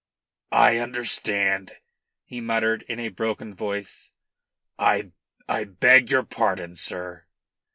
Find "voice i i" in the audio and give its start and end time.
3.53-5.63